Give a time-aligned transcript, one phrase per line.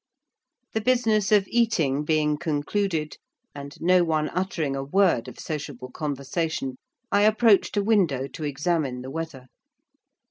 [0.73, 3.17] The business of eating being concluded,
[3.53, 6.77] and no one uttering a word of sociable conversation,
[7.11, 9.45] I approached a window to examine the weather.